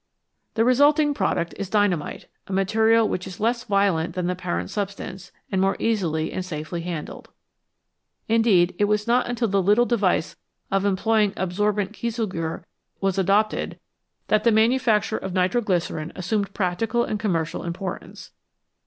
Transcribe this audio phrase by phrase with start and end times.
[0.55, 5.31] The resulting product is dynamite, a material which is less violent than the parent substance,
[5.51, 7.29] and more easily and safely handled.
[8.27, 10.37] Indeed, it was not until the little device
[10.71, 12.63] of employing absorbent kieselguhr
[12.99, 13.79] was adopted
[14.27, 18.31] that the manufacture of nitro glycerine assumed practical and commercial importance.